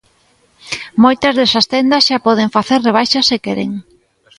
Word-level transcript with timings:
Moitas 1.03 1.33
desas 1.37 1.65
tendas 1.73 2.05
xa 2.07 2.19
poden 2.27 2.53
facer 2.55 2.79
rebaixas 2.89 3.27
se 3.29 3.37
queren. 3.45 3.71